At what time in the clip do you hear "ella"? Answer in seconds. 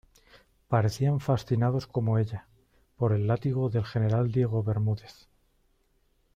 2.17-2.47